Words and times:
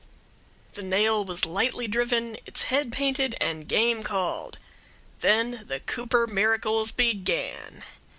The 0.73 0.81
nail 0.81 1.23
was 1.23 1.45
lightly 1.45 1.87
driven, 1.87 2.35
its 2.47 2.63
head 2.63 2.91
painted, 2.91 3.35
and 3.39 3.67
game 3.67 4.01
called. 4.01 4.57
Then 5.19 5.63
the 5.67 5.79
Cooper 5.79 6.25
miracles 6.25 6.91
began. 6.91 7.83